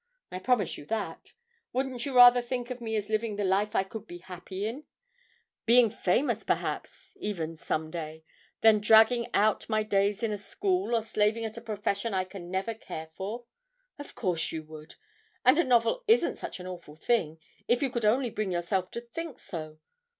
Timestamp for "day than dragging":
7.91-9.27